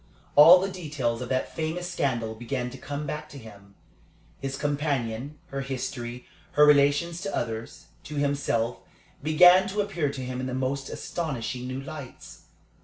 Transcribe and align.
All 0.35 0.59
the 0.59 0.67
details 0.71 1.21
of 1.21 1.29
that 1.29 1.55
famous 1.55 1.87
scandal 1.91 2.33
began 2.33 2.71
to 2.71 2.77
come 2.79 3.05
back 3.05 3.29
to 3.29 3.37
him. 3.37 3.75
His 4.39 4.57
companion, 4.57 5.37
her 5.49 5.61
history, 5.61 6.25
her 6.53 6.65
relations 6.65 7.21
to 7.21 7.35
others, 7.35 7.85
to 8.05 8.15
himself, 8.15 8.79
began 9.21 9.67
to 9.69 9.79
appear 9.81 10.09
to 10.11 10.25
him 10.25 10.39
in 10.39 10.47
the 10.47 10.55
most 10.55 10.89
astonishing 10.89 11.67
new 11.67 11.81
lights. 11.81 12.45